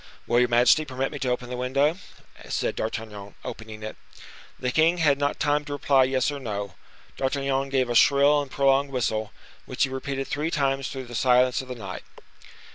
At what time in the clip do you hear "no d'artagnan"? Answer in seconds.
6.39-7.69